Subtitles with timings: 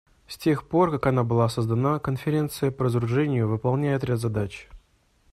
[0.27, 4.67] С тех пор как она была создана, Конференция по разоружению выполняет ряд задач.